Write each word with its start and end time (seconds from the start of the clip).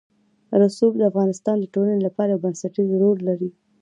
رسوب 0.61 0.91
د 0.97 1.01
افغانستان 1.11 1.55
د 1.59 1.65
ټولنې 1.73 2.01
لپاره 2.07 2.29
یو 2.31 2.41
بنسټيز 2.45 2.89
رول 3.01 3.17
لري. 3.29 3.49